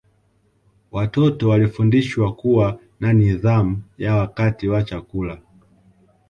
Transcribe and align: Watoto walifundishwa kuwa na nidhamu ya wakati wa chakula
Watoto 0.91 1.49
walifundishwa 1.49 2.33
kuwa 2.35 2.79
na 2.99 3.13
nidhamu 3.13 3.83
ya 3.97 4.15
wakati 4.15 4.67
wa 4.67 4.83
chakula 4.83 5.37